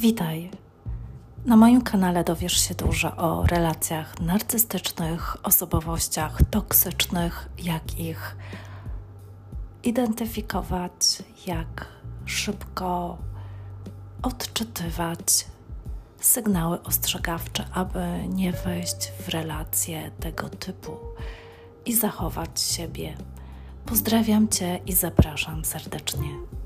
Witaj. 0.00 0.50
Na 1.46 1.56
moim 1.56 1.82
kanale 1.82 2.24
dowiesz 2.24 2.68
się 2.68 2.74
dużo 2.74 3.16
o 3.16 3.46
relacjach 3.46 4.20
narcystycznych, 4.20 5.36
osobowościach 5.46 6.38
toksycznych, 6.50 7.48
jak 7.58 7.98
ich 7.98 8.36
identyfikować, 9.82 11.22
jak 11.46 11.86
szybko 12.24 13.18
odczytywać 14.22 15.46
sygnały 16.20 16.82
ostrzegawcze, 16.82 17.64
aby 17.72 18.04
nie 18.28 18.52
wejść 18.52 19.12
w 19.26 19.28
relacje 19.28 20.10
tego 20.20 20.48
typu 20.48 20.96
i 21.86 21.94
zachować 21.94 22.60
siebie. 22.60 23.16
Pozdrawiam 23.86 24.48
Cię 24.48 24.80
i 24.86 24.92
zapraszam 24.92 25.64
serdecznie 25.64 26.59